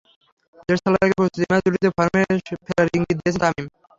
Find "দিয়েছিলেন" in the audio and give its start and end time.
3.17-3.41